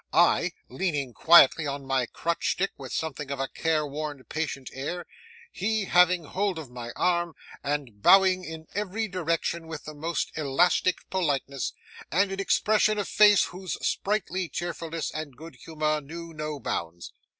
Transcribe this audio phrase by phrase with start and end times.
[0.13, 5.05] I, leaning quietly on my crutch stick, with something of a care worn, patient air;
[5.51, 11.07] he, having hold of my arm, and bowing in every direction with the most elastic
[11.11, 11.73] politeness,
[12.11, 17.11] and an expression of face whose sprightly cheerfulness and good humour knew no bounds.